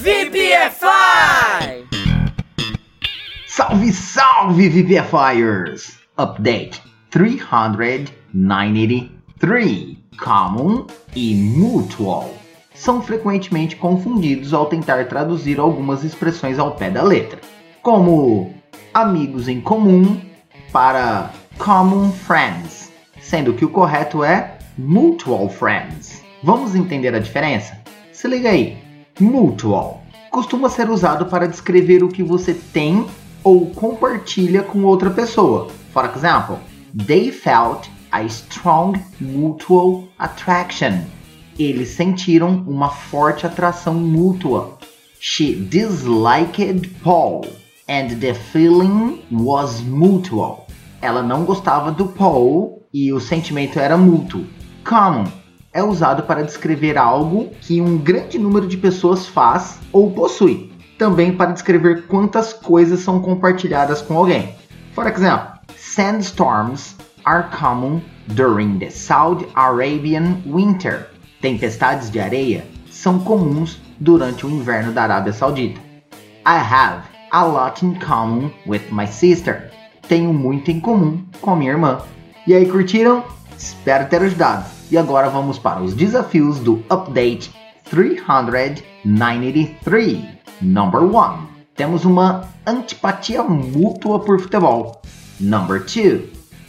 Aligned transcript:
VPFI! 0.00 1.84
Salve, 3.46 3.92
salve, 3.92 4.68
VPFires! 4.70 5.98
Update 6.16 6.80
393 7.10 9.98
Common 10.18 10.86
e 11.14 11.34
Mutual 11.34 12.32
são 12.74 13.02
frequentemente 13.02 13.76
confundidos 13.76 14.54
ao 14.54 14.64
tentar 14.64 15.06
traduzir 15.06 15.60
algumas 15.60 16.02
expressões 16.02 16.58
ao 16.58 16.76
pé 16.76 16.88
da 16.88 17.02
letra, 17.02 17.38
como 17.82 18.54
amigos 18.94 19.48
em 19.48 19.60
comum 19.60 20.18
para 20.72 21.30
common 21.58 22.10
friends, 22.10 22.90
sendo 23.20 23.52
que 23.52 23.66
o 23.66 23.70
correto 23.70 24.24
é 24.24 24.56
mutual 24.78 25.50
friends. 25.50 26.24
Vamos 26.42 26.74
entender 26.74 27.14
a 27.14 27.18
diferença? 27.18 27.78
Se 28.12 28.26
liga 28.26 28.48
aí. 28.48 28.88
Mutual 29.20 30.00
costuma 30.30 30.70
ser 30.70 30.88
usado 30.88 31.26
para 31.26 31.48
descrever 31.48 32.02
o 32.02 32.08
que 32.08 32.22
você 32.22 32.54
tem 32.54 33.06
ou 33.42 33.66
compartilha 33.66 34.62
com 34.62 34.84
outra 34.84 35.10
pessoa. 35.10 35.68
For 35.92 36.04
example, 36.04 36.56
they 37.06 37.30
felt 37.30 37.88
a 38.12 38.22
strong 38.24 38.98
mutual 39.20 40.04
attraction. 40.18 41.00
Eles 41.58 41.90
sentiram 41.90 42.64
uma 42.66 42.88
forte 42.88 43.46
atração 43.46 43.94
mútua. 43.94 44.78
She 45.20 45.54
disliked 45.54 46.88
Paul 47.02 47.42
and 47.88 48.20
the 48.20 48.32
feeling 48.32 49.22
was 49.30 49.80
mutual. 49.80 50.66
Ela 51.02 51.22
não 51.22 51.44
gostava 51.44 51.90
do 51.90 52.06
Paul 52.06 52.86
e 52.92 53.12
o 53.12 53.20
sentimento 53.20 53.78
era 53.78 53.96
mútuo. 53.98 54.46
Common 54.84 55.39
é 55.72 55.82
usado 55.82 56.24
para 56.24 56.42
descrever 56.42 56.98
algo 56.98 57.50
que 57.60 57.80
um 57.80 57.96
grande 57.96 58.38
número 58.38 58.66
de 58.66 58.76
pessoas 58.76 59.26
faz 59.26 59.78
ou 59.92 60.10
possui. 60.10 60.72
Também 60.98 61.32
para 61.32 61.52
descrever 61.52 62.06
quantas 62.06 62.52
coisas 62.52 63.00
são 63.00 63.20
compartilhadas 63.20 64.02
com 64.02 64.16
alguém. 64.16 64.54
For 64.94 65.06
example, 65.06 65.60
sandstorms 65.76 66.96
are 67.24 67.48
common 67.56 68.02
during 68.28 68.78
the 68.78 68.90
Saudi 68.90 69.46
Arabian 69.54 70.36
winter. 70.46 71.08
Tempestades 71.40 72.10
de 72.10 72.20
areia 72.20 72.66
são 72.90 73.18
comuns 73.20 73.80
durante 73.98 74.44
o 74.44 74.50
inverno 74.50 74.92
da 74.92 75.04
Arábia 75.04 75.32
Saudita. 75.32 75.80
I 76.46 76.58
have 76.58 77.02
a 77.30 77.44
lot 77.44 77.84
in 77.84 77.94
common 77.94 78.50
with 78.66 78.82
my 78.90 79.06
sister. 79.06 79.70
Tenho 80.08 80.32
muito 80.32 80.70
em 80.70 80.80
comum 80.80 81.24
com 81.40 81.54
minha 81.54 81.70
irmã. 81.70 82.02
E 82.46 82.52
aí, 82.52 82.66
curtiram? 82.66 83.24
Espero 83.56 84.08
ter 84.08 84.22
ajudado. 84.22 84.79
E 84.90 84.98
agora 84.98 85.30
vamos 85.30 85.56
para 85.56 85.80
os 85.80 85.94
desafios 85.94 86.58
do 86.58 86.82
Update 86.90 87.54
393. 87.88 90.18
Number 90.60 91.02
1. 91.02 91.46
Temos 91.76 92.04
uma 92.04 92.48
antipatia 92.66 93.44
mútua 93.44 94.18
por 94.18 94.40
futebol. 94.40 95.00
Number 95.38 95.78
2. 95.78 96.22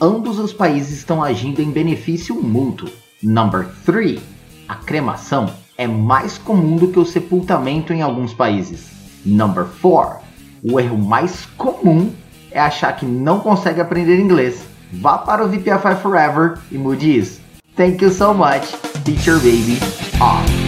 Ambos 0.00 0.38
os 0.38 0.54
países 0.54 0.96
estão 0.96 1.22
agindo 1.22 1.60
em 1.60 1.70
benefício 1.70 2.42
mútuo. 2.42 2.88
Number 3.22 3.68
3. 3.84 4.18
A 4.66 4.76
cremação 4.76 5.50
é 5.76 5.86
mais 5.86 6.38
comum 6.38 6.76
do 6.76 6.88
que 6.88 6.98
o 6.98 7.04
sepultamento 7.04 7.92
em 7.92 8.00
alguns 8.00 8.32
países. 8.32 8.88
Number 9.26 9.66
4. 9.82 10.20
O 10.64 10.80
erro 10.80 10.96
mais 10.96 11.44
comum 11.58 12.10
é 12.50 12.58
achar 12.58 12.96
que 12.96 13.04
não 13.04 13.40
consegue 13.40 13.82
aprender 13.82 14.18
inglês. 14.18 14.64
Vá 14.90 15.18
para 15.18 15.44
o 15.44 15.48
VPFI 15.48 15.96
Forever 16.00 16.58
e 16.72 16.78
mude 16.78 17.18
isso. 17.18 17.44
Thank 17.76 18.00
you 18.00 18.10
so 18.10 18.32
much, 18.32 18.72
Teacher 19.04 19.38
Baby. 19.38 19.78
Off. 20.18 20.65